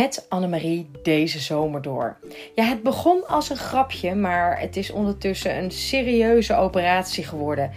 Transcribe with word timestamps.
met 0.00 0.26
Annemarie 0.28 0.90
deze 1.02 1.38
zomer 1.38 1.82
door. 1.82 2.16
Ja, 2.54 2.64
het 2.64 2.82
begon 2.82 3.26
als 3.26 3.50
een 3.50 3.56
grapje, 3.56 4.14
maar 4.14 4.60
het 4.60 4.76
is 4.76 4.90
ondertussen 4.90 5.56
een 5.56 5.70
serieuze 5.70 6.54
operatie 6.54 7.24
geworden. 7.24 7.70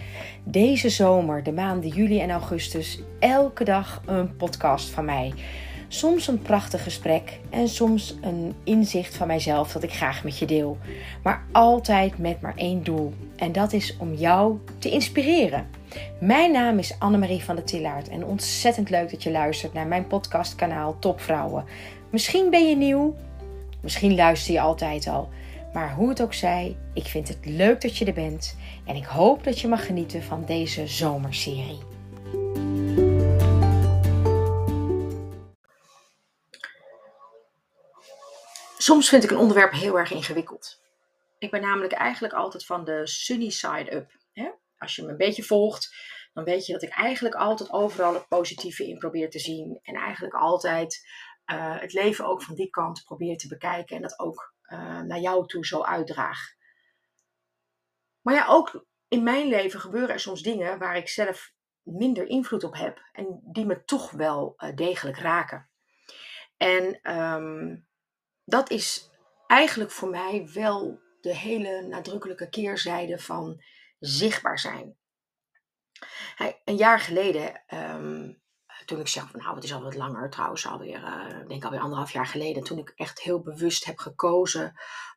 Deze 0.44 0.88
zomer, 0.88 1.42
de 1.42 1.52
maanden 1.52 1.90
juli 1.90 2.20
en 2.20 2.30
augustus, 2.30 3.00
elke 3.18 3.64
dag 3.64 4.02
een 4.06 4.36
podcast 4.36 4.88
van 4.88 5.04
mij. 5.04 5.32
Soms 5.88 6.28
een 6.28 6.42
prachtig 6.42 6.82
gesprek 6.82 7.38
en 7.50 7.68
soms 7.68 8.16
een 8.20 8.54
inzicht 8.64 9.16
van 9.16 9.26
mijzelf 9.26 9.72
dat 9.72 9.82
ik 9.82 9.92
graag 9.92 10.24
met 10.24 10.38
je 10.38 10.46
deel. 10.46 10.78
Maar 11.22 11.44
altijd 11.52 12.18
met 12.18 12.40
maar 12.40 12.56
één 12.56 12.84
doel. 12.84 13.12
En 13.36 13.52
dat 13.52 13.72
is 13.72 13.96
om 13.98 14.14
jou 14.14 14.58
te 14.78 14.90
inspireren. 14.90 15.66
Mijn 16.20 16.52
naam 16.52 16.78
is 16.78 16.96
Annemarie 16.98 17.44
van 17.44 17.56
der 17.56 17.64
Tillaert 17.64 18.08
en 18.08 18.24
ontzettend 18.24 18.90
leuk 18.90 19.10
dat 19.10 19.22
je 19.22 19.30
luistert 19.30 19.72
naar 19.72 19.86
mijn 19.86 20.06
podcastkanaal 20.06 20.96
Topvrouwen. 20.98 21.64
Misschien 22.10 22.50
ben 22.50 22.68
je 22.68 22.76
nieuw, 22.76 23.16
misschien 23.82 24.14
luister 24.14 24.52
je 24.54 24.60
altijd 24.60 25.06
al. 25.06 25.28
Maar 25.72 25.94
hoe 25.94 26.08
het 26.08 26.22
ook 26.22 26.34
zij, 26.34 26.76
ik 26.94 27.04
vind 27.04 27.28
het 27.28 27.46
leuk 27.46 27.80
dat 27.80 27.96
je 27.96 28.04
er 28.04 28.12
bent 28.12 28.56
en 28.86 28.96
ik 28.96 29.04
hoop 29.04 29.44
dat 29.44 29.60
je 29.60 29.68
mag 29.68 29.86
genieten 29.86 30.22
van 30.22 30.44
deze 30.44 30.86
zomerserie. 30.86 31.78
Soms 38.78 39.08
vind 39.08 39.24
ik 39.24 39.30
een 39.30 39.36
onderwerp 39.36 39.72
heel 39.72 39.98
erg 39.98 40.10
ingewikkeld. 40.10 40.80
Ik 41.38 41.50
ben 41.50 41.60
namelijk 41.60 41.92
eigenlijk 41.92 42.34
altijd 42.34 42.66
van 42.66 42.84
de 42.84 43.06
sunny 43.06 43.50
side 43.50 43.94
up. 43.94 44.16
Als 44.78 44.96
je 44.96 45.02
me 45.02 45.10
een 45.10 45.16
beetje 45.16 45.42
volgt, 45.42 45.94
dan 46.34 46.44
weet 46.44 46.66
je 46.66 46.72
dat 46.72 46.82
ik 46.82 46.90
eigenlijk 46.90 47.34
altijd 47.34 47.72
overal 47.72 48.14
het 48.14 48.28
positieve 48.28 48.88
in 48.88 48.98
probeer 48.98 49.30
te 49.30 49.38
zien. 49.38 49.80
En 49.82 49.94
eigenlijk 49.94 50.34
altijd 50.34 51.06
uh, 51.50 51.80
het 51.80 51.92
leven 51.92 52.26
ook 52.26 52.42
van 52.42 52.54
die 52.54 52.70
kant 52.70 53.04
probeer 53.04 53.36
te 53.36 53.48
bekijken 53.48 53.96
en 53.96 54.02
dat 54.02 54.18
ook 54.18 54.54
uh, 54.72 55.00
naar 55.00 55.20
jou 55.20 55.46
toe 55.46 55.66
zo 55.66 55.82
uitdraag. 55.82 56.38
Maar 58.20 58.34
ja, 58.34 58.46
ook 58.46 58.86
in 59.08 59.22
mijn 59.22 59.48
leven 59.48 59.80
gebeuren 59.80 60.10
er 60.10 60.20
soms 60.20 60.42
dingen 60.42 60.78
waar 60.78 60.96
ik 60.96 61.08
zelf 61.08 61.52
minder 61.82 62.26
invloed 62.26 62.64
op 62.64 62.74
heb 62.74 63.08
en 63.12 63.40
die 63.44 63.66
me 63.66 63.84
toch 63.84 64.10
wel 64.10 64.54
uh, 64.56 64.74
degelijk 64.74 65.18
raken. 65.18 65.70
En 66.56 67.14
um, 67.16 67.86
dat 68.44 68.70
is 68.70 69.10
eigenlijk 69.46 69.90
voor 69.90 70.08
mij 70.08 70.50
wel 70.54 71.00
de 71.20 71.36
hele 71.36 71.82
nadrukkelijke 71.82 72.48
keerzijde 72.48 73.18
van 73.18 73.62
zichtbaar 73.98 74.58
zijn. 74.58 74.96
Een 76.64 76.76
jaar 76.76 77.00
geleden 77.00 77.62
um, 77.74 78.42
toen 78.88 79.00
ik 79.00 79.08
zeg 79.08 79.30
van 79.30 79.40
nou, 79.40 79.54
het 79.54 79.64
is 79.64 79.72
al 79.74 79.82
wat 79.82 79.94
langer 79.94 80.30
trouwens, 80.30 80.66
alweer, 80.66 80.98
uh, 80.98 81.48
denk 81.48 81.64
alweer 81.64 81.80
anderhalf 81.80 82.12
jaar 82.12 82.26
geleden, 82.26 82.62
toen 82.62 82.78
ik 82.78 82.92
echt 82.96 83.20
heel 83.20 83.40
bewust 83.40 83.84
heb 83.84 83.98
gekozen 83.98 84.72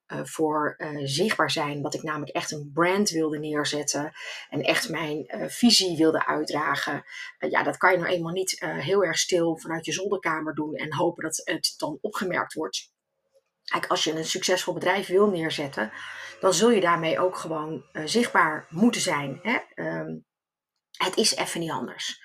uh, 0.08 0.19
voor 0.23 0.75
uh, 0.77 1.02
zichtbaar 1.03 1.52
zijn, 1.52 1.81
wat 1.81 1.94
ik 1.94 2.03
namelijk 2.03 2.31
echt 2.31 2.52
een 2.52 2.72
brand 2.73 3.09
wilde 3.09 3.39
neerzetten 3.39 4.11
en 4.49 4.61
echt 4.61 4.89
mijn 4.89 5.25
visie 5.47 5.97
wilde 5.97 6.25
uitdragen. 6.25 7.03
ja, 7.49 7.64
dat 7.64 7.77
kan 7.77 7.92
je 7.92 7.97
nou 7.97 8.09
eenmaal 8.09 8.33
niet 8.33 8.59
heel 8.59 9.03
erg 9.03 9.17
stil 9.17 9.58
vanuit 9.58 9.86
je 9.86 9.92
zolderkamer 9.92 10.55
doen 10.55 10.75
en 10.75 10.94
hopen 10.94 11.23
dat 11.23 11.42
het 11.44 11.73
dan 11.77 11.97
opgemerkt 12.02 12.53
wordt. 12.53 12.92
Kijk, 13.64 13.88
als 13.88 14.03
je 14.03 14.11
een 14.11 14.25
succesvol 14.25 14.73
bedrijf 14.73 15.08
wil 15.08 15.27
neerzetten, 15.27 15.92
dan 16.39 16.53
zul 16.53 16.69
je 16.69 16.81
daarmee 16.81 17.19
ook 17.19 17.38
gewoon 17.38 17.83
zichtbaar 18.05 18.67
moeten 18.69 19.02
zijn. 19.02 19.39
Hè? 19.42 19.58
Um, 19.75 20.25
het 20.97 21.17
is 21.17 21.36
even 21.36 21.59
niet 21.59 21.72
anders. 21.72 22.22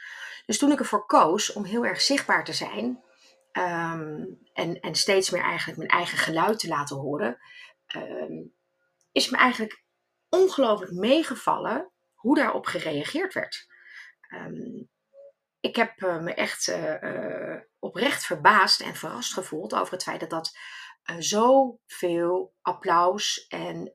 Dus 0.47 0.58
toen 0.58 0.72
ik 0.72 0.78
ervoor 0.78 1.06
koos 1.06 1.52
om 1.52 1.64
heel 1.64 1.84
erg 1.84 2.00
zichtbaar 2.00 2.44
te 2.44 2.52
zijn 2.52 3.05
um, 3.52 4.39
en, 4.52 4.80
en 4.80 4.94
steeds 4.94 5.30
meer 5.30 5.42
eigenlijk 5.42 5.78
mijn 5.78 5.90
eigen 5.90 6.18
geluid 6.18 6.58
te 6.58 6.68
laten 6.68 6.96
horen, 6.96 7.39
um, 7.96 8.55
is 9.12 9.30
me 9.30 9.36
eigenlijk 9.36 9.85
ongelooflijk 10.29 10.92
meegevallen 10.92 11.92
hoe 12.14 12.35
daarop 12.35 12.67
gereageerd 12.67 13.35
werd. 13.35 13.67
Um, 14.35 14.89
ik 15.61 15.77
heb 15.77 16.02
uh, 16.02 16.20
me 16.20 16.35
echt 16.35 16.68
uh, 16.68 17.02
uh, 17.02 17.61
oprecht 17.79 18.24
verbaasd 18.27 18.80
en 18.80 18.95
verrast 18.95 19.33
gevoeld 19.33 19.74
over 19.74 19.92
het 19.92 20.02
feit 20.02 20.20
dat 20.20 20.30
dat 20.30 20.58
zoveel 21.18 22.55
applaus 22.62 23.46
en 23.46 23.95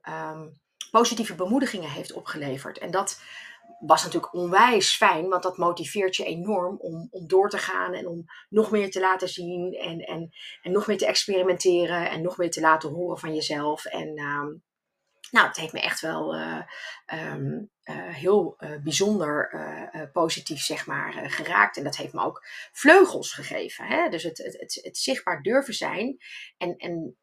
positieve 0.91 1.35
bemoedigingen 1.35 1.89
heeft 1.89 2.13
opgeleverd. 2.13 2.77
En 2.77 2.91
dat 2.91 3.21
was 3.79 4.03
natuurlijk 4.03 4.33
onwijs 4.33 4.95
fijn, 4.95 5.27
want 5.27 5.43
dat 5.43 5.57
motiveert 5.57 6.15
je 6.15 6.25
enorm 6.25 6.77
om, 6.79 7.07
om 7.11 7.27
door 7.27 7.49
te 7.49 7.57
gaan 7.57 7.93
en 7.93 8.07
om 8.07 8.25
nog 8.49 8.71
meer 8.71 8.91
te 8.91 8.99
laten 8.99 9.29
zien 9.29 9.73
en, 9.73 9.99
en, 9.99 10.29
en 10.61 10.71
nog 10.71 10.87
meer 10.87 10.97
te 10.97 11.05
experimenteren 11.05 12.09
en 12.09 12.21
nog 12.21 12.37
meer 12.37 12.51
te 12.51 12.61
laten 12.61 12.89
horen 12.89 13.17
van 13.17 13.33
jezelf. 13.33 13.85
En 13.85 14.07
uh, 14.07 14.45
nou, 15.31 15.47
het 15.47 15.57
heeft 15.57 15.73
me 15.73 15.81
echt 15.81 16.01
wel 16.01 16.35
uh, 16.35 16.61
um, 17.33 17.69
uh, 17.83 17.95
heel 17.95 18.55
uh, 18.57 18.81
bijzonder 18.83 20.09
positief, 20.13 20.61
zeg 20.61 20.85
maar, 20.85 21.13
geraakt. 21.29 21.77
En 21.77 21.83
dat 21.83 21.97
heeft 21.97 22.13
me 22.13 22.23
ook 22.23 22.47
vleugels 22.71 23.33
gegeven. 23.33 23.85
Hè? 23.85 24.09
Dus 24.09 24.23
het, 24.23 24.37
het, 24.37 24.59
het, 24.59 24.79
het 24.81 24.97
zichtbaar 24.97 25.41
durven 25.41 25.73
zijn 25.73 26.17
en, 26.57 26.75
en 26.77 27.15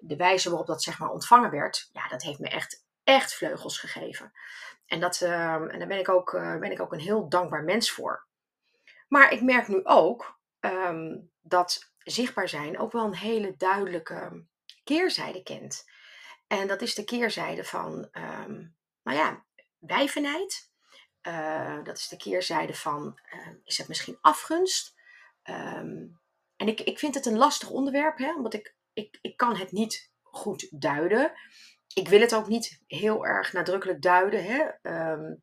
de 0.00 0.16
wijze 0.16 0.48
waarop 0.48 0.66
dat, 0.66 0.82
zeg 0.82 0.98
maar, 0.98 1.10
ontvangen 1.10 1.50
werd, 1.50 1.88
ja, 1.92 2.08
dat 2.08 2.22
heeft 2.22 2.38
me 2.38 2.48
echt, 2.48 2.86
echt 3.08 3.34
vleugels 3.34 3.78
gegeven. 3.78 4.32
En, 4.86 5.00
dat, 5.00 5.20
uh, 5.20 5.54
en 5.54 5.78
daar 5.78 5.88
ben 5.88 5.98
ik, 5.98 6.08
ook, 6.08 6.32
uh, 6.32 6.58
ben 6.58 6.70
ik 6.70 6.80
ook 6.80 6.92
een 6.92 7.00
heel 7.00 7.28
dankbaar 7.28 7.64
mens 7.64 7.90
voor. 7.90 8.26
Maar 9.08 9.32
ik 9.32 9.42
merk 9.42 9.68
nu 9.68 9.84
ook 9.84 10.40
um, 10.60 11.30
dat 11.40 11.92
zichtbaar 11.98 12.48
zijn 12.48 12.78
ook 12.78 12.92
wel 12.92 13.04
een 13.04 13.14
hele 13.14 13.56
duidelijke 13.56 14.46
keerzijde 14.84 15.42
kent. 15.42 15.84
En 16.46 16.66
dat 16.66 16.82
is 16.82 16.94
de 16.94 17.04
keerzijde 17.04 17.64
van, 17.64 18.08
um, 18.12 18.76
nou 19.02 19.18
ja, 19.18 19.44
wijvenheid. 19.78 20.70
Uh, 21.22 21.84
dat 21.84 21.98
is 21.98 22.08
de 22.08 22.16
keerzijde 22.16 22.74
van, 22.74 23.20
is 23.64 23.78
het 23.78 23.88
misschien 23.88 24.18
afgunst? 24.20 24.94
En 25.42 26.66
ik, 26.66 26.80
ik 26.80 26.98
vind 26.98 27.14
het 27.14 27.26
een 27.26 27.38
lastig 27.38 27.70
onderwerp, 27.70 28.18
hè, 28.18 28.34
omdat 28.34 28.54
ik, 28.54 28.74
ik, 28.92 29.18
ik 29.20 29.36
kan 29.36 29.56
het 29.56 29.72
niet 29.72 30.12
goed 30.22 30.80
duiden 30.80 31.32
ik 31.98 32.08
wil 32.08 32.20
het 32.20 32.34
ook 32.34 32.46
niet 32.46 32.82
heel 32.86 33.26
erg 33.26 33.52
nadrukkelijk 33.52 34.02
duiden, 34.02 34.44
hè? 34.44 34.68
Um, 35.12 35.42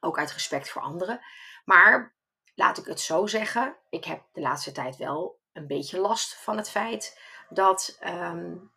ook 0.00 0.18
uit 0.18 0.32
respect 0.32 0.70
voor 0.70 0.82
anderen. 0.82 1.20
Maar 1.64 2.14
laat 2.54 2.78
ik 2.78 2.84
het 2.84 3.00
zo 3.00 3.26
zeggen, 3.26 3.76
ik 3.88 4.04
heb 4.04 4.22
de 4.32 4.40
laatste 4.40 4.72
tijd 4.72 4.96
wel 4.96 5.40
een 5.52 5.66
beetje 5.66 5.98
last 5.98 6.34
van 6.34 6.56
het 6.56 6.70
feit 6.70 7.20
dat 7.48 7.98
um, 8.04 8.72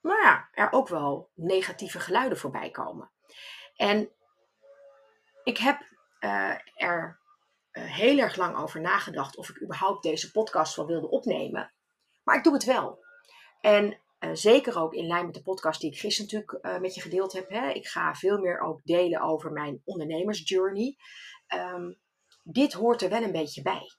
nou 0.00 0.22
ja, 0.22 0.48
er 0.52 0.72
ook 0.72 0.88
wel 0.88 1.30
negatieve 1.34 2.00
geluiden 2.00 2.38
voorbij 2.38 2.70
komen. 2.70 3.10
En 3.76 4.10
ik 5.44 5.58
heb 5.58 5.80
uh, 6.20 6.58
er 6.74 7.20
uh, 7.72 7.84
heel 7.84 8.18
erg 8.18 8.36
lang 8.36 8.56
over 8.56 8.80
nagedacht 8.80 9.36
of 9.36 9.48
ik 9.48 9.62
überhaupt 9.62 10.02
deze 10.02 10.30
podcast 10.30 10.76
wel 10.76 10.86
wilde 10.86 11.08
opnemen. 11.08 11.72
Maar 12.22 12.36
ik 12.36 12.44
doe 12.44 12.52
het 12.52 12.64
wel. 12.64 13.04
En 13.60 14.00
uh, 14.24 14.30
zeker 14.32 14.78
ook 14.78 14.94
in 14.94 15.06
lijn 15.06 15.24
met 15.24 15.34
de 15.34 15.42
podcast 15.42 15.80
die 15.80 15.90
ik 15.90 15.98
gisteren 15.98 16.32
natuurlijk 16.32 16.64
uh, 16.64 16.78
met 16.80 16.94
je 16.94 17.00
gedeeld 17.00 17.32
heb. 17.32 17.48
Hè. 17.48 17.70
Ik 17.70 17.86
ga 17.86 18.14
veel 18.14 18.38
meer 18.38 18.60
ook 18.60 18.80
delen 18.84 19.20
over 19.20 19.52
mijn 19.52 19.82
ondernemersjourney. 19.84 20.96
Um, 21.54 22.00
dit 22.42 22.72
hoort 22.72 23.02
er 23.02 23.08
wel 23.08 23.22
een 23.22 23.32
beetje 23.32 23.62
bij. 23.62 23.96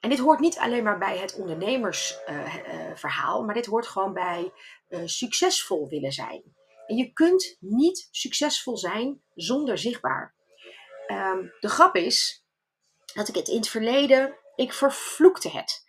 En 0.00 0.10
dit 0.10 0.18
hoort 0.18 0.40
niet 0.40 0.58
alleen 0.58 0.84
maar 0.84 0.98
bij 0.98 1.18
het 1.18 1.36
ondernemersverhaal, 1.36 3.40
uh, 3.40 3.46
maar 3.46 3.54
dit 3.54 3.66
hoort 3.66 3.86
gewoon 3.86 4.12
bij 4.12 4.52
succesvol 5.04 5.88
willen 5.88 6.12
zijn. 6.12 6.42
En 6.86 6.96
je 6.96 7.12
kunt 7.12 7.56
niet 7.60 8.08
succesvol 8.10 8.76
zijn 8.76 9.22
zonder 9.34 9.78
zichtbaar. 9.78 10.34
Um, 11.06 11.52
de 11.60 11.68
grap 11.68 11.96
is 11.96 12.44
dat 13.14 13.28
ik 13.28 13.34
het 13.34 13.48
in 13.48 13.56
het 13.56 13.68
verleden, 13.68 14.38
ik 14.54 14.72
vervloekte 14.72 15.50
het. 15.50 15.83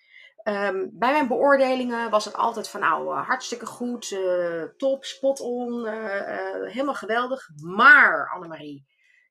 Um, 0.48 0.90
bij 0.94 1.12
mijn 1.12 1.28
beoordelingen 1.28 2.10
was 2.10 2.26
het 2.26 2.36
altijd 2.36 2.70
van 2.70 2.80
nou 2.80 3.16
uh, 3.16 3.28
hartstikke 3.28 3.66
goed, 3.66 4.12
uh, 4.12 4.64
top, 4.78 5.06
spot 5.06 5.40
on, 5.40 5.86
uh, 5.86 5.92
helemaal 6.72 6.94
geweldig. 6.94 7.50
Maar 7.56 8.30
Annemarie, 8.34 8.86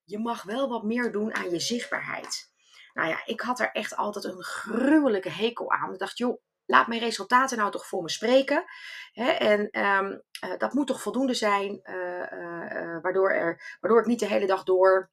je 0.05 0.19
mag 0.19 0.43
wel 0.43 0.69
wat 0.69 0.83
meer 0.83 1.13
doen 1.13 1.35
aan 1.35 1.51
je 1.51 1.61
zichtbaarheid. 1.61 2.53
Nou 2.93 3.09
ja, 3.09 3.23
ik 3.25 3.41
had 3.41 3.61
er 3.61 3.71
echt 3.73 3.97
altijd 3.97 4.25
een 4.25 4.43
gruwelijke 4.43 5.31
hekel 5.31 5.71
aan. 5.71 5.93
Ik 5.93 5.99
dacht, 5.99 6.19
joh, 6.19 6.43
laat 6.65 6.87
mijn 6.87 7.01
resultaten 7.01 7.59
nou 7.59 7.71
toch 7.71 7.87
voor 7.87 8.03
me 8.03 8.11
spreken. 8.11 8.65
Hè? 9.13 9.31
En 9.31 9.85
um, 9.85 10.23
dat 10.59 10.73
moet 10.73 10.87
toch 10.87 11.03
voldoende 11.03 11.35
zijn, 11.35 11.81
waardoor, 13.03 13.31
er, 13.31 13.77
waardoor 13.81 14.01
ik 14.01 14.07
niet 14.07 14.21
de 14.21 14.27
hele 14.27 14.47
dag 14.47 14.63
door 14.63 15.11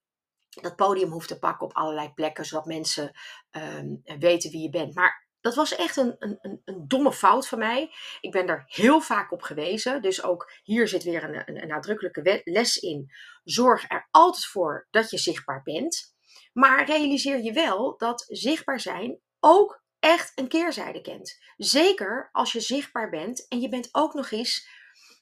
dat 0.62 0.76
podium 0.76 1.12
hoef 1.12 1.28
te 1.28 1.40
pakken 1.40 1.68
op 1.68 1.74
allerlei 1.74 2.14
plekken, 2.14 2.46
zodat 2.46 2.66
mensen 2.66 3.12
um, 3.52 4.02
weten 4.20 4.52
wie 4.52 4.62
je 4.62 4.70
bent. 4.70 4.96
Maar 4.96 5.30
dat 5.42 5.56
was 5.56 5.76
echt 5.76 5.98
een, 5.98 6.16
een, 6.20 6.62
een, 6.66 6.88
domme 6.88 7.14
fout 7.14 7.48
van 7.48 7.60
mij. 7.60 7.94
Ik 8.20 8.32
ben 8.32 8.48
er 8.48 8.64
heel 8.66 9.02
vaak 9.02 9.32
op 9.32 9.42
gewezen. 9.42 10.02
Dus 10.02 10.24
ook 10.24 10.52
hier 10.64 10.88
zit 10.88 11.04
weer 11.04 11.24
een, 11.24 11.62
een, 11.62 11.68
nadrukkelijke 11.68 12.42
les 12.44 12.78
in. 12.78 13.12
Zorg 13.44 13.90
er 13.90 14.08
altijd 14.12 14.46
voor 14.46 14.88
dat 14.90 15.10
je 15.10 15.18
zichtbaar 15.18 15.62
bent. 15.64 16.16
Maar 16.54 16.86
realiseer 16.86 17.44
je 17.44 17.54
wel 17.54 17.98
dat 17.98 18.26
zichtbaar 18.28 18.80
zijn 18.80 19.20
ook 19.40 19.84
echt 20.00 20.32
een 20.36 20.48
keerzijde 20.48 21.02
kent. 21.02 21.40
Zeker 21.58 22.30
als 22.32 22.52
je 22.52 22.60
zichtbaar 22.60 23.10
bent 23.10 23.48
en 23.48 23.60
je 23.60 23.70
bent 23.70 23.90
ook 23.92 24.14
nog 24.14 24.32
eens 24.32 24.80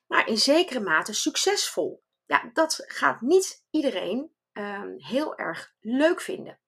maar 0.08 0.28
in 0.28 0.38
zekere 0.38 0.80
mate 0.80 1.14
succesvol. 1.14 2.04
Ja, 2.26 2.50
dat 2.54 2.84
gaat 2.88 3.22
niet 3.22 3.66
iedereen 3.70 4.32
ehm, 4.52 4.94
heel 4.98 5.38
erg 5.38 5.74
leuk 5.80 6.22
vinden. 6.22 6.60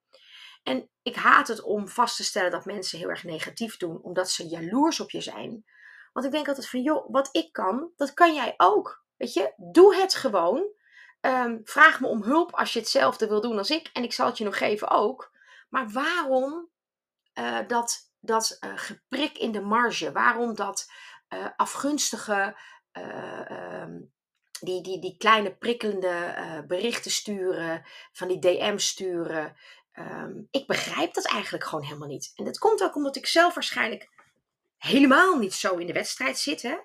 En 0.63 0.90
ik 1.02 1.16
haat 1.16 1.48
het 1.48 1.62
om 1.62 1.88
vast 1.88 2.16
te 2.16 2.24
stellen 2.24 2.52
dat 2.52 2.66
mensen 2.66 2.98
heel 2.98 3.10
erg 3.10 3.24
negatief 3.24 3.78
doen, 3.78 4.02
omdat 4.02 4.30
ze 4.30 4.48
jaloers 4.48 5.00
op 5.00 5.12
je 5.12 5.22
zijn. 5.22 5.66
Want 6.13 6.25
ik 6.25 6.31
denk 6.31 6.48
altijd 6.48 6.69
van, 6.69 6.81
joh, 6.81 7.12
wat 7.12 7.30
ik 7.31 7.52
kan, 7.52 7.92
dat 7.96 8.13
kan 8.13 8.34
jij 8.34 8.54
ook. 8.58 9.06
Weet 9.18 9.34
je, 9.34 9.54
doe 9.58 9.96
het 9.96 10.13
gewoon. 10.13 10.80
Ehm, 11.22 11.58
vraag 11.63 12.00
me 12.00 12.08
om 12.08 12.24
hulp 12.24 12.56
als 12.56 12.74
je 12.74 12.80
hetzelfde 12.80 13.28
wil 13.28 13.42
doen 13.42 13.58
als 13.58 13.69
ik. 13.69 13.90
En 13.94 14.04
ik 14.04 14.13
zal 14.13 14.25
het 14.25 14.38
je 14.38 14.44
nog 14.44 14.58
geven 14.58 14.90
ook. 14.90 15.31
Maar 15.69 15.90
waarom 15.90 16.69
uh, 17.40 17.60
dat, 17.68 18.12
dat 18.19 18.58
uh, 18.60 18.72
geprik 18.75 19.38
in 19.38 19.52
de 19.52 19.62
marge? 19.62 20.12
Waarom 20.12 20.56
dat 20.56 20.92
uh, 21.30 21.48
afgunstige, 21.56 22.58
ehm, 22.92 24.00
die, 24.60 24.84
die, 24.84 25.02
die 25.02 25.18
kleine 25.18 25.56
prikkelende 25.56 26.63
berichten 26.68 27.12
sturen, 27.12 27.86
van 28.12 28.28
die 28.28 28.40
DM 28.40 28.78
sturen? 28.78 29.56
Um, 29.94 30.48
ik 30.52 30.68
begrijp 30.68 31.14
dat 31.14 31.26
eigenlijk 31.26 31.64
gewoon 31.64 31.84
helemaal 31.84 32.08
niet. 32.08 32.32
En 32.36 32.46
dat 32.46 32.58
komt 32.58 32.84
ook 32.84 32.96
omdat 32.96 33.16
ik 33.16 33.26
zelf 33.26 33.54
waarschijnlijk 33.54 34.10
helemaal 34.78 35.38
niet 35.38 35.54
zo 35.54 35.76
in 35.76 35.88
de 35.88 35.94
wedstrijd 35.94 36.38
zit. 36.38 36.62
Hè? 36.62 36.78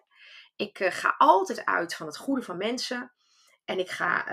Ik 0.57 0.79
ga 0.79 1.15
altijd 1.19 1.65
uit 1.65 1.95
van 1.95 2.07
het 2.07 2.17
goede 2.17 2.43
van 2.43 2.57
mensen. 2.57 3.13
En 3.65 3.79
ik 3.79 3.91
ga, 3.91 4.25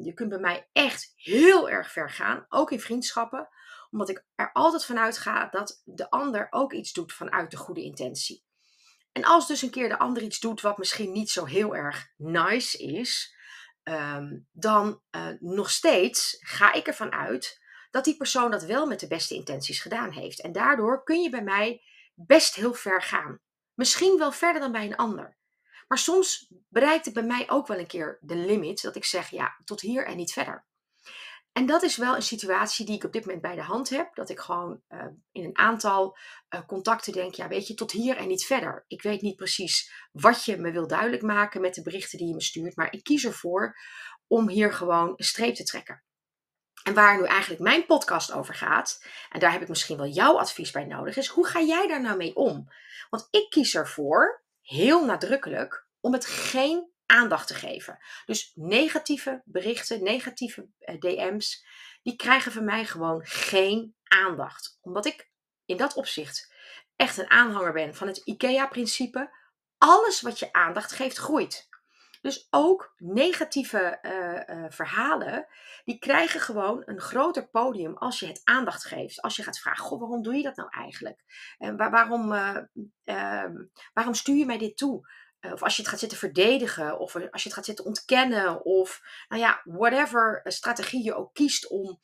je 0.00 0.12
kunt 0.14 0.28
bij 0.28 0.38
mij 0.38 0.68
echt 0.72 1.12
heel 1.14 1.70
erg 1.70 1.92
ver 1.92 2.10
gaan, 2.10 2.46
ook 2.48 2.70
in 2.70 2.80
vriendschappen 2.80 3.48
omdat 3.90 4.08
ik 4.08 4.24
er 4.34 4.52
altijd 4.52 4.84
vanuit 4.84 5.18
ga 5.18 5.48
dat 5.50 5.82
de 5.84 6.10
ander 6.10 6.46
ook 6.50 6.72
iets 6.72 6.92
doet 6.92 7.12
vanuit 7.12 7.50
de 7.50 7.56
goede 7.56 7.82
intentie. 7.82 8.44
En 9.12 9.24
als 9.24 9.46
dus 9.46 9.62
een 9.62 9.70
keer 9.70 9.88
de 9.88 9.98
ander 9.98 10.22
iets 10.22 10.40
doet 10.40 10.60
wat 10.60 10.78
misschien 10.78 11.12
niet 11.12 11.30
zo 11.30 11.44
heel 11.44 11.76
erg 11.76 12.08
nice 12.16 12.78
is, 12.78 13.36
um, 13.82 14.48
dan 14.52 15.02
uh, 15.10 15.28
nog 15.40 15.70
steeds 15.70 16.36
ga 16.40 16.72
ik 16.72 16.86
ervan 16.86 17.12
uit 17.12 17.60
dat 17.90 18.04
die 18.04 18.16
persoon 18.16 18.50
dat 18.50 18.64
wel 18.64 18.86
met 18.86 19.00
de 19.00 19.06
beste 19.06 19.34
intenties 19.34 19.80
gedaan 19.80 20.10
heeft. 20.10 20.40
En 20.40 20.52
daardoor 20.52 21.04
kun 21.04 21.22
je 21.22 21.30
bij 21.30 21.42
mij 21.42 21.82
best 22.14 22.54
heel 22.54 22.74
ver 22.74 23.02
gaan. 23.02 23.40
Misschien 23.74 24.18
wel 24.18 24.32
verder 24.32 24.60
dan 24.60 24.72
bij 24.72 24.84
een 24.84 24.96
ander. 24.96 25.36
Maar 25.88 25.98
soms 25.98 26.52
bereikt 26.68 27.04
het 27.04 27.14
bij 27.14 27.22
mij 27.22 27.50
ook 27.50 27.66
wel 27.66 27.78
een 27.78 27.86
keer 27.86 28.18
de 28.20 28.36
limit 28.36 28.82
dat 28.82 28.96
ik 28.96 29.04
zeg 29.04 29.30
ja, 29.30 29.56
tot 29.64 29.80
hier 29.80 30.06
en 30.06 30.16
niet 30.16 30.32
verder. 30.32 30.66
En 31.52 31.66
dat 31.66 31.82
is 31.82 31.96
wel 31.96 32.14
een 32.14 32.22
situatie 32.22 32.86
die 32.86 32.94
ik 32.94 33.04
op 33.04 33.12
dit 33.12 33.24
moment 33.24 33.42
bij 33.42 33.54
de 33.54 33.62
hand 33.62 33.88
heb. 33.88 34.14
Dat 34.14 34.28
ik 34.28 34.38
gewoon 34.38 34.80
uh, 34.88 35.06
in 35.32 35.44
een 35.44 35.58
aantal 35.58 36.16
uh, 36.54 36.60
contacten 36.66 37.12
denk, 37.12 37.34
ja 37.34 37.48
weet 37.48 37.66
je, 37.66 37.74
tot 37.74 37.92
hier 37.92 38.16
en 38.16 38.28
niet 38.28 38.44
verder. 38.44 38.84
Ik 38.86 39.02
weet 39.02 39.22
niet 39.22 39.36
precies 39.36 39.92
wat 40.12 40.44
je 40.44 40.56
me 40.56 40.70
wil 40.70 40.86
duidelijk 40.86 41.22
maken 41.22 41.60
met 41.60 41.74
de 41.74 41.82
berichten 41.82 42.18
die 42.18 42.28
je 42.28 42.34
me 42.34 42.42
stuurt. 42.42 42.76
Maar 42.76 42.92
ik 42.92 43.02
kies 43.02 43.24
ervoor 43.24 43.76
om 44.26 44.48
hier 44.48 44.72
gewoon 44.72 45.12
een 45.16 45.24
streep 45.24 45.54
te 45.54 45.64
trekken. 45.64 46.02
En 46.88 46.94
waar 46.94 47.18
nu 47.18 47.24
eigenlijk 47.24 47.60
mijn 47.60 47.86
podcast 47.86 48.32
over 48.32 48.54
gaat, 48.54 49.04
en 49.30 49.40
daar 49.40 49.52
heb 49.52 49.62
ik 49.62 49.68
misschien 49.68 49.96
wel 49.96 50.06
jouw 50.06 50.38
advies 50.38 50.70
bij 50.70 50.84
nodig, 50.84 51.16
is 51.16 51.26
hoe 51.26 51.46
ga 51.46 51.60
jij 51.60 51.86
daar 51.86 52.00
nou 52.00 52.16
mee 52.16 52.36
om? 52.36 52.72
Want 53.10 53.28
ik 53.30 53.50
kies 53.50 53.74
ervoor, 53.74 54.42
heel 54.60 55.04
nadrukkelijk, 55.04 55.86
om 56.00 56.12
het 56.12 56.26
geen 56.26 56.90
aandacht 57.06 57.46
te 57.46 57.54
geven. 57.54 57.98
Dus 58.26 58.52
negatieve 58.54 59.42
berichten, 59.44 60.02
negatieve 60.02 60.68
eh, 60.78 60.98
DM's, 60.98 61.66
die 62.02 62.16
krijgen 62.16 62.52
van 62.52 62.64
mij 62.64 62.84
gewoon 62.84 63.20
geen 63.24 63.94
aandacht. 64.04 64.78
Omdat 64.80 65.06
ik 65.06 65.30
in 65.64 65.76
dat 65.76 65.94
opzicht 65.94 66.54
echt 66.96 67.18
een 67.18 67.30
aanhanger 67.30 67.72
ben 67.72 67.94
van 67.94 68.06
het 68.06 68.16
IKEA-principe. 68.24 69.30
Alles 69.78 70.20
wat 70.20 70.38
je 70.38 70.52
aandacht 70.52 70.92
geeft, 70.92 71.16
groeit. 71.16 71.68
Dus 72.20 72.46
ook 72.50 72.94
negatieve 72.96 73.98
uh, 74.02 74.56
uh, 74.56 74.64
verhalen, 74.68 75.46
die 75.84 75.98
krijgen 75.98 76.40
gewoon 76.40 76.82
een 76.84 77.00
groter 77.00 77.48
podium 77.48 77.96
als 77.96 78.20
je 78.20 78.26
het 78.26 78.40
aandacht 78.44 78.84
geeft. 78.84 79.22
Als 79.22 79.36
je 79.36 79.42
gaat 79.42 79.58
vragen, 79.58 79.84
goh, 79.84 80.00
waarom 80.00 80.22
doe 80.22 80.34
je 80.34 80.42
dat 80.42 80.56
nou 80.56 80.68
eigenlijk? 80.70 81.24
En 81.58 81.76
waar, 81.76 81.90
waarom, 81.90 82.32
uh, 83.04 83.44
waarom 83.92 84.14
stuur 84.14 84.36
je 84.36 84.46
mij 84.46 84.58
dit 84.58 84.76
toe? 84.76 85.08
Eh, 85.40 85.52
of 85.52 85.62
als 85.62 85.76
je 85.76 85.82
het 85.82 85.90
gaat 85.90 86.00
zitten 86.00 86.18
verdedigen, 86.18 86.98
of 86.98 87.14
als 87.14 87.42
je 87.42 87.48
het 87.48 87.52
gaat 87.52 87.64
zitten 87.64 87.84
ontkennen, 87.84 88.64
of 88.64 89.02
nou 89.28 89.42
ja, 89.42 89.60
whatever 89.64 90.40
strategie 90.44 91.04
je 91.04 91.14
ook 91.14 91.34
kiest 91.34 91.68
om 91.68 92.00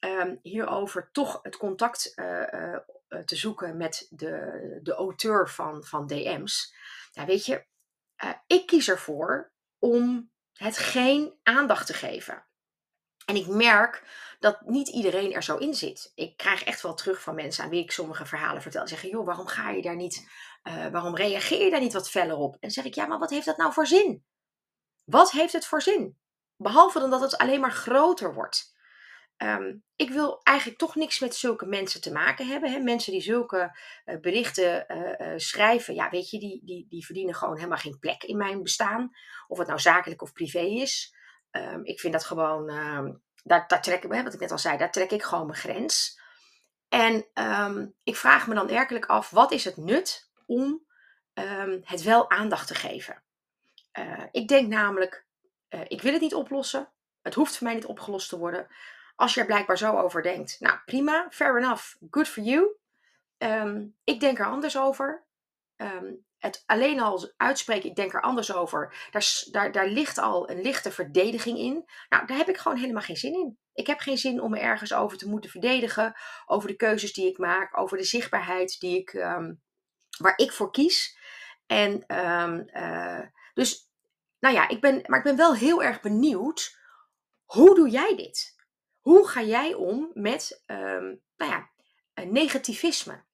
um, 0.00 0.38
hierover 0.42 1.08
toch 1.12 1.38
het 1.42 1.56
contact 1.56 2.12
te 3.24 3.36
zoeken 3.36 3.76
met 3.76 4.06
de, 4.10 4.78
de 4.82 4.94
auteur 4.94 5.48
van, 5.48 5.84
van 5.84 6.06
DM's. 6.06 6.74
Ja, 7.12 7.24
weet 7.24 7.46
je, 7.46 7.64
ik 8.46 8.66
kies 8.66 8.88
ervoor 8.88 9.52
om 9.78 10.30
het 10.52 10.78
geen 10.78 11.34
aandacht 11.42 11.86
te 11.86 11.94
geven. 11.94 12.46
En 13.26 13.36
ik 13.36 13.46
merk 13.46 14.04
dat 14.38 14.60
niet 14.60 14.88
iedereen 14.88 15.32
er 15.32 15.42
zo 15.42 15.56
in 15.56 15.74
zit. 15.74 16.12
Ik 16.14 16.36
krijg 16.36 16.64
echt 16.64 16.82
wel 16.82 16.94
terug 16.94 17.20
van 17.20 17.34
mensen 17.34 17.64
aan 17.64 17.70
wie 17.70 17.82
ik 17.82 17.90
sommige 17.90 18.26
verhalen 18.26 18.62
vertel. 18.62 18.88
Zeggen, 18.88 19.08
joh, 19.08 19.26
waarom 19.26 19.46
ga 19.46 19.70
je 19.70 19.82
daar 19.82 19.96
niet, 19.96 20.28
uh, 20.62 20.86
waarom 20.86 21.16
reageer 21.16 21.64
je 21.64 21.70
daar 21.70 21.80
niet 21.80 21.92
wat 21.92 22.10
feller 22.10 22.36
op? 22.36 22.52
En 22.52 22.58
dan 22.60 22.70
zeg 22.70 22.84
ik, 22.84 22.94
ja, 22.94 23.06
maar 23.06 23.18
wat 23.18 23.30
heeft 23.30 23.46
dat 23.46 23.56
nou 23.56 23.72
voor 23.72 23.86
zin? 23.86 24.24
Wat 25.04 25.30
heeft 25.30 25.52
het 25.52 25.66
voor 25.66 25.82
zin? 25.82 26.18
Behalve 26.56 26.98
dan 26.98 27.10
dat 27.10 27.20
het 27.20 27.38
alleen 27.38 27.60
maar 27.60 27.72
groter 27.72 28.34
wordt. 28.34 28.75
Um, 29.42 29.84
ik 29.96 30.10
wil 30.10 30.40
eigenlijk 30.42 30.78
toch 30.78 30.94
niks 30.94 31.18
met 31.20 31.34
zulke 31.34 31.66
mensen 31.66 32.00
te 32.00 32.12
maken 32.12 32.46
hebben. 32.46 32.72
Hè? 32.72 32.78
Mensen 32.78 33.12
die 33.12 33.20
zulke 33.20 33.78
uh, 34.04 34.20
berichten 34.20 34.84
uh, 34.88 35.28
uh, 35.28 35.38
schrijven, 35.38 35.94
ja, 35.94 36.10
weet 36.10 36.30
je, 36.30 36.38
die, 36.38 36.60
die, 36.64 36.86
die 36.88 37.04
verdienen 37.04 37.34
gewoon 37.34 37.56
helemaal 37.56 37.78
geen 37.78 37.98
plek 37.98 38.22
in 38.24 38.36
mijn 38.36 38.62
bestaan. 38.62 39.10
Of 39.46 39.58
het 39.58 39.66
nou 39.66 39.80
zakelijk 39.80 40.22
of 40.22 40.32
privé 40.32 40.60
is. 40.60 41.16
Um, 41.50 41.84
ik 41.84 42.00
vind 42.00 42.12
dat 42.12 42.24
gewoon, 42.24 42.70
um, 42.70 43.22
daar, 43.42 43.64
daar 43.66 43.82
trek 43.82 44.04
ik, 44.04 44.12
wat 44.12 44.34
ik 44.34 44.40
net 44.40 44.50
al 44.50 44.58
zei, 44.58 44.78
daar 44.78 44.92
trek 44.92 45.10
ik 45.10 45.22
gewoon 45.22 45.46
mijn 45.46 45.58
grens. 45.58 46.20
En 46.88 47.26
ik 48.02 48.16
vraag 48.16 48.46
me 48.46 48.54
dan 48.54 48.66
werkelijk 48.66 49.06
af, 49.06 49.30
wat 49.30 49.52
is 49.52 49.64
het 49.64 49.76
nut 49.76 50.30
om 50.46 50.86
het 51.82 52.02
wel 52.02 52.30
aandacht 52.30 52.66
te 52.66 52.74
geven? 52.74 53.22
Ik 54.30 54.48
denk 54.48 54.68
namelijk, 54.68 55.26
ik 55.68 56.02
wil 56.02 56.12
het 56.12 56.20
niet 56.20 56.34
oplossen. 56.34 56.92
Het 57.22 57.34
hoeft 57.34 57.56
voor 57.56 57.66
mij 57.66 57.74
niet 57.74 57.86
opgelost 57.86 58.28
te 58.28 58.38
worden. 58.38 58.66
Als 59.16 59.34
je 59.34 59.40
er 59.40 59.46
blijkbaar 59.46 59.78
zo 59.78 59.96
over 59.96 60.22
denkt, 60.22 60.56
nou 60.60 60.78
prima, 60.84 61.26
fair 61.30 61.56
enough, 61.56 61.96
good 62.10 62.28
for 62.28 62.42
you. 62.42 62.76
ik 64.04 64.20
denk 64.20 64.38
er 64.38 64.46
anders 64.46 64.78
over. 64.78 65.24
Um, 65.76 66.26
het 66.38 66.62
alleen 66.66 67.00
al 67.00 67.32
uitspreken, 67.36 67.88
ik 67.88 67.96
denk 67.96 68.14
er 68.14 68.20
anders 68.20 68.54
over, 68.54 69.08
daar, 69.10 69.44
daar, 69.50 69.72
daar 69.72 69.88
ligt 69.88 70.18
al 70.18 70.50
een 70.50 70.62
lichte 70.62 70.92
verdediging 70.92 71.58
in. 71.58 71.84
Nou, 72.08 72.26
daar 72.26 72.36
heb 72.36 72.48
ik 72.48 72.56
gewoon 72.56 72.78
helemaal 72.78 73.02
geen 73.02 73.16
zin 73.16 73.34
in. 73.34 73.58
Ik 73.72 73.86
heb 73.86 74.00
geen 74.00 74.18
zin 74.18 74.40
om 74.40 74.50
me 74.50 74.58
ergens 74.58 74.92
over 74.92 75.18
te 75.18 75.28
moeten 75.28 75.50
verdedigen, 75.50 76.14
over 76.46 76.68
de 76.68 76.76
keuzes 76.76 77.12
die 77.12 77.28
ik 77.28 77.38
maak, 77.38 77.78
over 77.78 77.96
de 77.96 78.04
zichtbaarheid 78.04 78.80
die 78.80 78.98
ik, 78.98 79.12
um, 79.12 79.62
waar 80.18 80.36
ik 80.36 80.52
voor 80.52 80.70
kies. 80.70 81.18
En 81.66 82.04
uh, 82.08 83.20
dus, 83.54 83.90
nou 84.38 84.54
ja, 84.54 84.68
ik 84.68 84.80
ben, 84.80 85.02
maar 85.06 85.18
ik 85.18 85.24
ben 85.24 85.36
wel 85.36 85.54
heel 85.54 85.82
erg 85.82 86.00
benieuwd, 86.00 86.78
hoe 87.44 87.74
doe 87.74 87.88
jij 87.88 88.16
dit? 88.16 88.55
Hoe 89.06 89.28
ga 89.28 89.42
jij 89.42 89.74
om 89.74 90.10
met, 90.14 90.62
um, 90.66 91.22
nou 91.36 91.50
ja, 91.50 91.70
negativisme? 92.24 93.24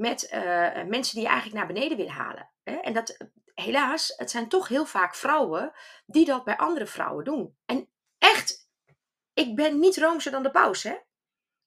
met 0.00 0.30
uh, 0.32 0.84
mensen 0.84 1.14
die 1.14 1.22
je 1.22 1.28
eigenlijk 1.28 1.54
naar 1.54 1.66
beneden 1.66 1.96
willen 1.96 2.12
halen. 2.12 2.50
Hè? 2.62 2.76
En 2.76 2.92
dat, 2.92 3.16
helaas, 3.54 4.12
het 4.16 4.30
zijn 4.30 4.48
toch 4.48 4.68
heel 4.68 4.86
vaak 4.86 5.14
vrouwen 5.14 5.72
die 6.06 6.24
dat 6.24 6.44
bij 6.44 6.56
andere 6.56 6.86
vrouwen 6.86 7.24
doen. 7.24 7.56
En 7.66 7.88
echt, 8.18 8.70
ik 9.34 9.56
ben 9.56 9.78
niet 9.78 9.96
roomser 9.96 10.32
dan 10.32 10.42
de 10.42 10.50
paus, 10.50 10.82
hè? 10.82 10.96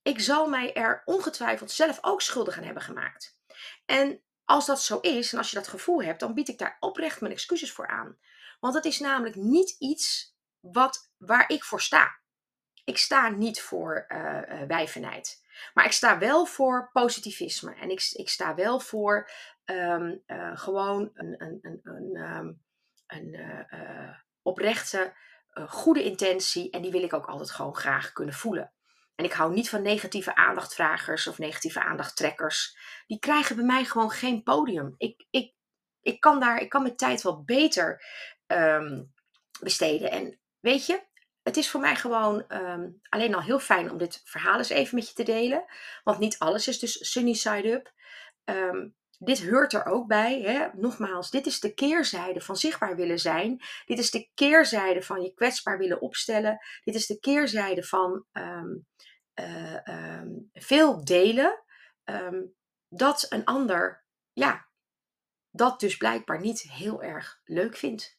Ik 0.01 0.20
zal 0.20 0.48
mij 0.48 0.74
er 0.74 1.01
ongetwijfeld 1.05 1.72
zelf 1.72 1.98
ook 2.01 2.22
schuldig 2.22 2.58
aan 2.58 2.63
hebben 2.63 2.84
gemaakt. 2.84 3.39
En 3.86 4.22
als 4.46 4.65
dat 4.65 4.82
zo 4.82 5.00
is, 5.00 5.32
en 5.32 5.38
als 5.38 5.50
je 5.50 5.55
dat 5.55 5.67
gevoel 5.67 6.03
hebt, 6.03 6.20
dan 6.20 6.34
bied 6.34 6.48
ik 6.48 6.58
daar 6.58 6.77
oprecht 6.79 7.22
mijn 7.22 7.34
excuses 7.34 7.72
voor 7.72 7.88
aan. 7.88 8.17
Want 8.60 8.74
het 8.74 8.86
is 8.86 9.00
namelijk 9.00 9.36
niet 9.36 9.75
iets 9.79 10.36
wat, 10.60 11.12
waar 11.17 11.50
ik 11.50 11.63
voor 11.63 11.82
sta. 11.82 12.22
Ik 12.84 12.98
sta 12.98 13.30
niet 13.30 13.62
voor 13.62 14.06
uh, 14.08 14.42
uh, 14.50 14.62
wijvenheid. 14.68 15.42
Maar 15.74 15.86
ik 15.86 15.92
sta 15.92 16.18
wel 16.18 16.46
voor 16.46 16.90
positivisme. 16.92 17.75
En 17.75 17.90
ik, 17.90 18.10
ik 18.12 18.30
sta 18.30 18.56
wel 18.56 18.80
voor 18.80 19.30
um, 19.66 20.24
uh, 20.28 20.58
gewoon 20.58 21.12
een, 21.13 21.36
een, 21.38 21.60
een, 21.62 21.80
een, 21.84 22.16
um, 22.16 22.62
een 23.08 23.38
oprechte, 24.42 25.13
goede 25.68 26.04
intentie. 26.04 26.72
En 26.72 26.82
die 26.82 26.92
wil 26.92 27.04
ik 27.04 27.13
ook 27.13 27.25
altijd 27.25 27.52
gewoon 27.52 27.75
graag 27.75 28.12
kunnen 28.12 28.34
voelen. 28.34 28.74
En 29.16 29.25
ik 29.25 29.34
hou 29.34 29.54
niet 29.54 29.70
van 29.70 29.82
negatieve 29.82 30.36
aandachtvragers 30.36 31.28
of 31.28 31.38
negatieve 31.38 31.84
aandachttrekkers. 31.84 32.78
Die 33.08 33.20
krijgen 33.20 33.56
bij 33.56 33.66
mij 33.66 33.86
gewoon 33.86 34.12
geen 34.12 34.44
podium. 34.44 34.96
Ik, 34.98 35.25
ik, 35.30 35.54
ik, 36.02 36.20
kan, 36.20 36.40
daar, 36.40 36.58
ik 36.58 36.70
kan 36.70 36.82
mijn 36.82 36.96
tijd 36.96 37.22
wel 37.22 37.44
beter 37.44 38.06
um, 38.48 39.13
besteden. 39.60 40.12
En 40.12 40.40
weet 40.60 40.86
je, 40.86 41.04
het 41.44 41.58
is 41.58 41.70
voor 41.70 41.82
mij 41.82 41.96
gewoon 41.96 42.48
ehm, 42.48 42.90
alleen 43.10 43.36
al 43.36 43.42
heel 43.42 43.60
fijn 43.60 43.92
om 43.92 43.98
dit 43.98 44.22
verhaal 44.24 44.58
eens 44.58 44.70
even 44.70 44.96
met 44.96 45.08
je 45.08 45.14
te 45.14 45.24
delen. 45.24 45.66
Want 46.04 46.20
niet 46.20 46.40
alles 46.40 46.68
is 46.68 46.80
dus 46.80 47.12
sunny 47.12 47.34
side 47.34 47.72
up. 47.72 47.94
Ehm, 48.44 48.88
dit 49.20 49.50
hoort 49.50 49.74
er 49.74 49.86
ook 49.86 50.08
bij. 50.08 50.42
Hè? 50.42 50.68
Nogmaals, 50.74 51.32
dit 51.32 51.46
is 51.46 51.60
de 51.60 51.74
keerzijde 51.74 52.42
van 52.42 52.56
zichtbaar 52.56 52.96
willen 52.96 53.20
zijn. 53.20 53.62
Dit 53.86 54.00
is 54.00 54.12
de 54.12 54.30
keerzijde 54.34 55.02
van 55.02 55.22
je 55.22 55.34
kwetsbaar 55.34 55.78
willen 55.78 56.02
opstellen. 56.02 56.60
Dit 56.84 56.96
is 56.96 57.08
de 57.08 57.20
keerzijde 57.20 57.84
van 57.84 58.26
ehm, 58.32 58.72
eh, 59.34 60.22
veel 60.54 61.04
delen. 61.04 61.62
dat 62.96 63.26
een 63.30 63.46
ander, 63.46 64.06
ja, 64.34 64.68
dat 65.52 65.80
dus 65.80 65.98
blijkbaar 65.98 66.40
niet 66.40 66.62
heel 66.62 67.04
erg 67.04 67.42
leuk 67.44 67.78
vindt. 67.78 68.18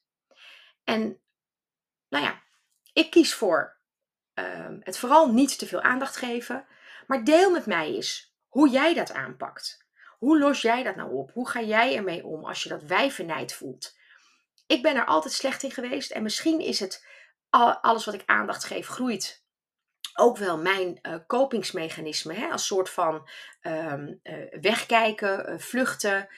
En 0.84 1.20
nou 2.08 2.24
ja, 2.24 2.43
ik 2.94 3.10
kies 3.10 3.34
voor 3.34 3.76
ehm, 4.34 4.78
het 4.80 4.98
vooral 4.98 5.32
niet 5.32 5.58
te 5.58 5.66
veel 5.66 5.82
aandacht 5.82 6.16
geven, 6.16 6.66
maar 7.06 7.24
deel 7.24 7.50
met 7.50 7.66
mij 7.66 7.86
eens 7.86 8.34
hoe 8.48 8.68
jij 8.68 8.94
dat 8.94 9.12
aanpakt. 9.12 9.86
Hoe 10.18 10.38
los 10.38 10.60
jij 10.60 10.82
dat 10.82 10.96
nou 10.96 11.12
op? 11.12 11.30
Hoe 11.32 11.48
ga 11.48 11.60
jij 11.60 11.96
ermee 11.96 12.24
om 12.24 12.44
als 12.44 12.62
je 12.62 12.68
dat 12.68 12.82
wijvennijd 12.82 13.54
voelt? 13.54 13.96
Ik 14.66 14.82
ben 14.82 14.96
er 14.96 15.04
altijd 15.04 15.34
slecht 15.34 15.62
in 15.62 15.70
geweest 15.70 16.10
en 16.10 16.22
misschien 16.22 16.60
is 16.60 16.80
het 16.80 17.06
alles 17.80 18.04
wat 18.04 18.14
ik 18.14 18.22
aandacht 18.26 18.64
geef 18.64 18.86
groeit 18.86 19.44
ook 20.14 20.36
wel 20.36 20.58
mijn 20.58 20.98
uh, 21.02 21.14
kopingsmechanisme. 21.26 22.34
Hè, 22.34 22.48
als 22.48 22.66
soort 22.66 22.90
van 22.90 23.28
um, 23.62 24.20
uh, 24.22 24.60
wegkijken, 24.60 25.52
uh, 25.52 25.58
vluchten, 25.58 26.28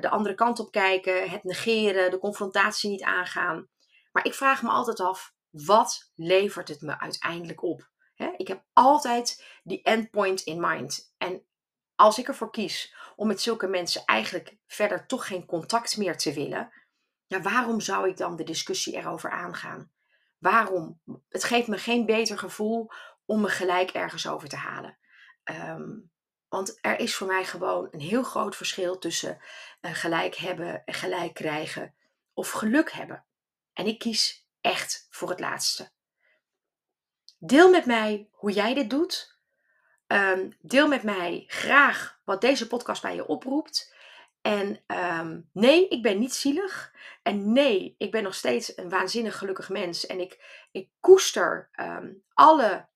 de 0.00 0.08
andere 0.08 0.34
kant 0.34 0.58
op 0.58 0.70
kijken, 0.70 1.30
het 1.30 1.44
negeren, 1.44 2.10
de 2.10 2.18
confrontatie 2.18 2.90
niet 2.90 3.02
aangaan. 3.02 3.68
Maar 4.12 4.24
ik 4.24 4.34
vraag 4.34 4.62
me 4.62 4.68
altijd 4.68 5.00
af, 5.00 5.34
wat 5.64 6.10
levert 6.14 6.68
het 6.68 6.80
me 6.80 6.98
uiteindelijk 6.98 7.62
op? 7.62 7.94
ik 8.36 8.48
heb 8.48 8.64
altijd 8.72 9.44
die 9.62 9.82
endpoint 9.82 10.40
in 10.40 10.60
mind. 10.60 11.14
En 11.18 11.46
als 11.94 12.18
ik 12.18 12.28
ervoor 12.28 12.50
kies 12.50 12.94
om 13.16 13.26
met 13.26 13.40
zulke 13.40 13.66
mensen 13.66 14.04
eigenlijk 14.04 14.56
verder 14.66 15.06
toch 15.06 15.26
geen 15.26 15.46
contact 15.46 15.96
meer 15.96 16.16
te 16.16 16.32
willen, 16.32 16.72
ja, 17.26 17.40
waarom 17.40 17.80
zou 17.80 18.08
ik 18.08 18.16
dan 18.16 18.36
de 18.36 18.44
discussie 18.44 18.96
erover 18.96 19.30
aangaan? 19.30 19.92
Waarom? 20.38 21.00
Het 21.28 21.44
geeft 21.44 21.68
me 21.68 21.78
geen 21.78 22.06
beter 22.06 22.38
gevoel 22.38 22.90
om 23.24 23.40
me 23.40 23.48
gelijk 23.48 23.90
ergens 23.90 24.28
over 24.28 24.48
te 24.48 24.56
halen. 24.56 24.98
Ehm, 25.42 25.90
want 26.48 26.78
er 26.80 26.98
is 26.98 27.16
voor 27.16 27.26
mij 27.26 27.44
gewoon 27.44 27.88
een 27.90 28.00
heel 28.00 28.22
groot 28.22 28.56
verschil 28.56 28.98
tussen 28.98 29.38
uh, 29.80 29.94
gelijk 29.94 30.34
hebben 30.34 30.84
en 30.84 30.94
gelijk 30.94 31.34
krijgen 31.34 31.94
of 32.34 32.50
geluk 32.50 32.90
hebben. 32.92 33.24
En 33.72 33.86
ik 33.86 33.98
kies 33.98 34.45
echt 34.66 35.06
voor 35.10 35.28
het 35.28 35.40
laatste. 35.40 35.90
Deel 37.38 37.70
met 37.70 37.86
mij 37.86 38.28
hoe 38.32 38.52
jij 38.52 38.74
dit 38.74 38.90
doet. 38.90 39.38
Ehm, 40.06 40.50
deel 40.60 40.88
met 40.88 41.02
mij 41.02 41.44
graag 41.46 42.20
wat 42.24 42.40
deze 42.40 42.66
podcast 42.66 43.02
bij 43.02 43.14
je 43.14 43.26
oproept. 43.26 43.94
En 44.42 44.82
ehm, 44.86 45.40
nee, 45.52 45.88
ik 45.88 46.02
ben 46.02 46.18
niet 46.18 46.34
zielig. 46.34 46.94
En 47.22 47.52
nee, 47.52 47.94
ik 47.98 48.10
ben 48.10 48.22
nog 48.22 48.34
steeds 48.34 48.76
een 48.76 48.88
waanzinnig 48.88 49.38
gelukkig 49.38 49.68
mens. 49.68 50.06
En 50.06 50.20
ik, 50.20 50.64
ik 50.72 50.88
koester 51.00 51.68
ehm, 51.72 52.12
alle 52.34 52.88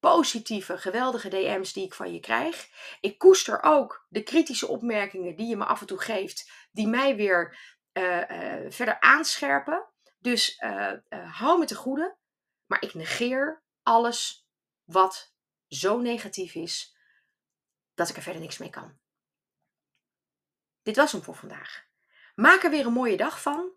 positieve, 0.00 0.78
geweldige 0.78 1.28
DM's 1.28 1.72
die 1.72 1.84
ik 1.84 1.94
van 1.94 2.12
je 2.12 2.20
krijg. 2.20 2.68
Ik 3.00 3.18
koester 3.18 3.62
ook 3.62 4.06
de 4.08 4.22
kritische 4.22 4.68
opmerkingen 4.68 5.36
die 5.36 5.46
je 5.46 5.56
me 5.56 5.64
af 5.64 5.80
en 5.80 5.86
toe 5.86 6.00
geeft, 6.00 6.50
die 6.70 6.86
mij 6.88 7.16
weer 7.16 7.58
uh, 7.92 8.30
uh, 8.30 8.70
verder 8.70 9.00
aanscherpen. 9.00 9.86
Dus 10.26 10.60
uh, 10.60 10.92
hou 11.10 11.58
me 11.58 11.64
te 11.64 11.74
goede. 11.74 12.16
Maar 12.66 12.82
ik 12.82 12.94
negeer 12.94 13.62
alles 13.82 14.48
wat 14.84 15.34
zo 15.68 15.98
negatief 16.00 16.54
is 16.54 16.96
dat 17.94 18.08
ik 18.08 18.16
er 18.16 18.22
verder 18.22 18.40
niks 18.40 18.58
mee 18.58 18.70
kan. 18.70 18.98
Dit 20.82 20.96
was 20.96 21.12
hem 21.12 21.22
voor 21.22 21.34
vandaag. 21.34 21.86
Maak 22.34 22.62
er 22.62 22.70
weer 22.70 22.86
een 22.86 22.92
mooie 22.92 23.16
dag 23.16 23.42
van. 23.42 23.72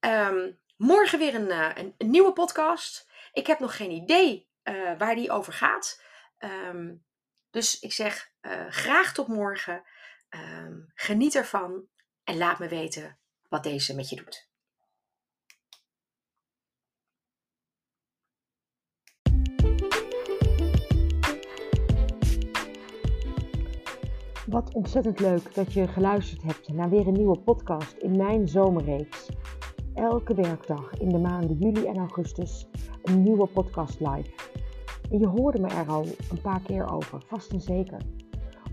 Um, 0.00 0.60
morgen 0.76 1.18
weer 1.18 1.34
een, 1.34 1.50
een, 1.78 1.94
een, 1.98 2.10
nieuwe 2.10 2.32
podcast. 2.32 3.10
Ik 3.32 3.46
heb 3.46 3.58
nog 3.58 3.76
geen 3.76 3.90
idee 3.90 4.50
waar 4.98 5.14
die 5.14 5.30
over 5.30 5.52
gaat. 5.52 6.02
Um, 6.38 7.04
dus 7.50 7.78
ik 7.78 7.92
zeg 7.92 8.32
graag 8.68 9.12
tot 9.12 9.28
morgen. 9.28 9.84
Um, 10.30 10.92
geniet 10.94 11.34
ervan 11.34 11.88
en 12.24 12.36
laat 12.36 12.58
me 12.58 12.68
weten 12.68 13.18
wat 13.48 13.62
deze 13.62 13.94
met 13.94 14.08
je 14.08 14.16
doet. 14.16 14.50
Wat 24.52 24.74
ontzettend 24.74 25.20
leuk 25.20 25.54
dat 25.54 25.72
je 25.72 25.88
geluisterd 25.88 26.42
hebt 26.42 26.72
naar 26.72 26.90
weer 26.90 27.06
een 27.06 27.12
nieuwe 27.12 27.38
podcast 27.38 27.96
in 27.96 28.16
mijn 28.16 28.48
zomerreeks. 28.48 29.28
Elke 29.94 30.34
werkdag 30.34 30.94
in 30.94 31.08
de 31.08 31.18
maanden 31.18 31.56
juli 31.56 31.86
en 31.86 31.96
augustus 31.96 32.68
een 33.02 33.22
nieuwe 33.22 33.46
podcast 33.46 34.00
live. 34.00 34.30
En 35.10 35.18
je 35.18 35.26
hoorde 35.26 35.60
me 35.60 35.68
er 35.68 35.88
al 35.88 36.04
een 36.30 36.40
paar 36.42 36.60
keer 36.60 36.92
over, 36.92 37.22
vast 37.26 37.52
en 37.52 37.60
zeker. 37.60 38.00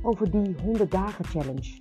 Over 0.01 0.31
die 0.31 0.55
100 0.63 0.91
dagen 0.91 1.25
challenge. 1.25 1.79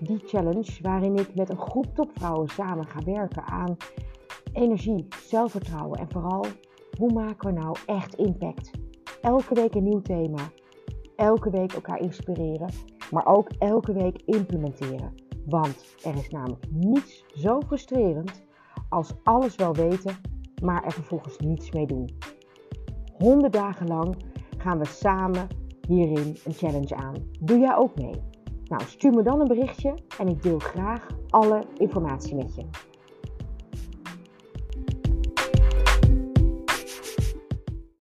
Die 0.00 0.22
challenge 0.26 0.78
waarin 0.82 1.16
ik 1.16 1.34
met 1.34 1.50
een 1.50 1.60
groep 1.60 1.94
topvrouwen 1.94 2.48
samen 2.48 2.86
ga 2.86 3.02
werken 3.04 3.44
aan 3.44 3.76
energie, 4.52 5.06
zelfvertrouwen 5.24 5.98
en 5.98 6.10
vooral 6.10 6.46
hoe 6.98 7.12
maken 7.12 7.54
we 7.54 7.60
nou 7.60 7.76
echt 7.86 8.14
impact. 8.14 8.70
Elke 9.20 9.54
week 9.54 9.74
een 9.74 9.84
nieuw 9.84 10.02
thema. 10.02 10.50
Elke 11.16 11.50
week 11.50 11.72
elkaar 11.72 12.00
inspireren, 12.00 12.70
maar 13.12 13.26
ook 13.26 13.48
elke 13.58 13.92
week 13.92 14.22
implementeren. 14.24 15.14
Want 15.46 15.84
er 16.04 16.14
is 16.14 16.28
namelijk 16.28 16.64
niets 16.70 17.24
zo 17.34 17.60
frustrerend 17.60 18.42
als 18.88 19.12
alles 19.22 19.56
wel 19.56 19.74
weten, 19.74 20.16
maar 20.62 20.84
er 20.84 20.92
vervolgens 20.92 21.38
niets 21.38 21.70
mee 21.70 21.86
doen. 21.86 22.10
100 23.18 23.52
dagen 23.52 23.86
lang 23.86 24.16
gaan 24.58 24.78
we 24.78 24.86
samen 24.86 25.48
hierin 25.88 26.36
een 26.44 26.52
challenge 26.52 26.94
aan. 26.94 27.14
Doe 27.40 27.58
jij 27.58 27.76
ook 27.76 27.94
mee? 27.94 28.22
Nou, 28.64 28.82
stuur 28.82 29.12
me 29.12 29.22
dan 29.22 29.40
een 29.40 29.48
berichtje 29.48 29.94
en 30.18 30.28
ik 30.28 30.42
deel 30.42 30.58
graag 30.58 31.06
alle 31.28 31.62
informatie 31.76 32.34
met 32.34 32.54
je. 32.54 32.91